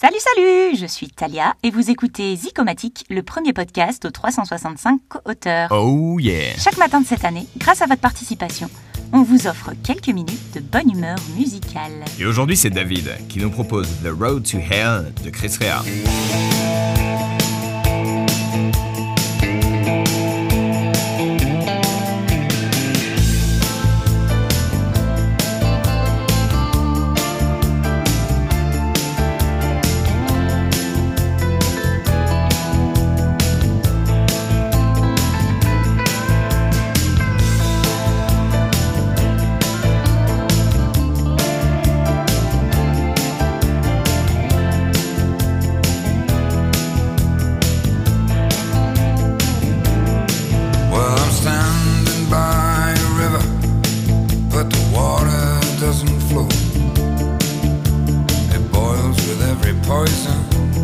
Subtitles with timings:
[0.00, 5.68] Salut, salut Je suis Talia et vous écoutez Zicomatique, le premier podcast aux 365 co-auteurs.
[5.72, 8.70] Oh yeah Chaque matin de cette année, grâce à votre participation,
[9.12, 12.02] on vous offre quelques minutes de bonne humeur musicale.
[12.18, 15.84] Et aujourd'hui, c'est David qui nous propose The Road to Hell de Chris Rea.
[59.90, 60.79] Poison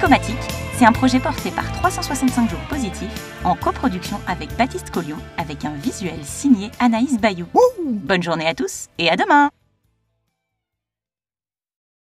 [0.00, 0.38] Zicomatique,
[0.78, 5.74] c'est un projet porté par 365 jours positifs en coproduction avec Baptiste Collion avec un
[5.74, 7.46] visuel signé Anaïs Bayou.
[7.84, 9.50] Bonne journée à tous et à demain